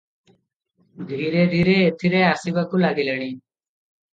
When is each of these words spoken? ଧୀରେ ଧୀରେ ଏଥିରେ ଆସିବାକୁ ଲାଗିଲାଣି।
ଧୀରେ 1.11 1.43
ଧୀରେ 1.53 1.75
ଏଥିରେ 1.91 2.23
ଆସିବାକୁ 2.31 2.81
ଲାଗିଲାଣି। 2.85 3.31